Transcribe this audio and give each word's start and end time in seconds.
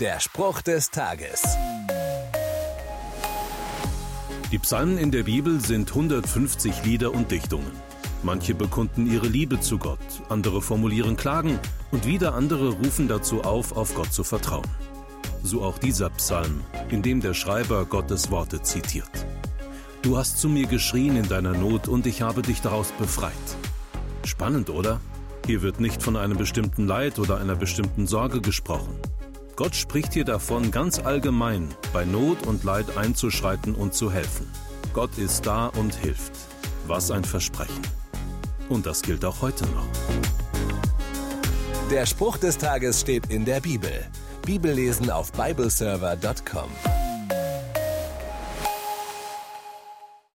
Der 0.00 0.20
Spruch 0.20 0.60
des 0.60 0.90
Tages. 0.90 1.42
Die 4.52 4.58
Psalmen 4.58 4.98
in 4.98 5.10
der 5.10 5.22
Bibel 5.22 5.58
sind 5.58 5.88
150 5.88 6.84
Lieder 6.84 7.14
und 7.14 7.30
Dichtungen. 7.30 7.70
Manche 8.22 8.54
bekunden 8.54 9.10
ihre 9.10 9.26
Liebe 9.26 9.58
zu 9.58 9.78
Gott, 9.78 9.98
andere 10.28 10.60
formulieren 10.60 11.16
Klagen 11.16 11.58
und 11.92 12.06
wieder 12.06 12.34
andere 12.34 12.74
rufen 12.74 13.08
dazu 13.08 13.40
auf, 13.40 13.74
auf 13.74 13.94
Gott 13.94 14.12
zu 14.12 14.22
vertrauen. 14.22 14.68
So 15.42 15.62
auch 15.62 15.78
dieser 15.78 16.10
Psalm, 16.10 16.60
in 16.90 17.00
dem 17.00 17.22
der 17.22 17.32
Schreiber 17.32 17.86
Gottes 17.86 18.30
Worte 18.30 18.60
zitiert. 18.60 19.26
Du 20.02 20.18
hast 20.18 20.36
zu 20.38 20.50
mir 20.50 20.66
geschrien 20.66 21.16
in 21.16 21.26
deiner 21.26 21.54
Not 21.54 21.88
und 21.88 22.06
ich 22.06 22.20
habe 22.20 22.42
dich 22.42 22.60
daraus 22.60 22.92
befreit. 22.98 23.32
Spannend, 24.26 24.68
oder? 24.68 25.00
Hier 25.46 25.62
wird 25.62 25.80
nicht 25.80 26.02
von 26.02 26.16
einem 26.16 26.36
bestimmten 26.36 26.86
Leid 26.86 27.18
oder 27.18 27.38
einer 27.38 27.54
bestimmten 27.54 28.06
Sorge 28.06 28.42
gesprochen. 28.42 28.94
Gott 29.56 29.74
spricht 29.74 30.12
hier 30.12 30.26
davon, 30.26 30.70
ganz 30.70 30.98
allgemein 30.98 31.74
bei 31.94 32.04
Not 32.04 32.46
und 32.46 32.62
Leid 32.62 32.98
einzuschreiten 32.98 33.74
und 33.74 33.94
zu 33.94 34.12
helfen. 34.12 34.46
Gott 34.92 35.16
ist 35.16 35.46
da 35.46 35.68
und 35.68 35.94
hilft. 35.94 36.32
Was 36.86 37.10
ein 37.10 37.24
Versprechen. 37.24 37.82
Und 38.68 38.84
das 38.84 39.00
gilt 39.00 39.24
auch 39.24 39.40
heute 39.40 39.64
noch. 39.68 39.88
Der 41.90 42.04
Spruch 42.04 42.36
des 42.36 42.58
Tages 42.58 43.00
steht 43.00 43.30
in 43.30 43.46
der 43.46 43.60
Bibel. 43.60 44.06
Bibellesen 44.44 45.10
auf 45.10 45.32
bibleserver.com. 45.32 47.05